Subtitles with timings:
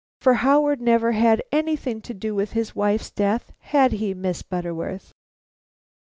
[0.19, 5.13] For Howard never had anything to do with his wife's death, had he, Miss Butterworth?"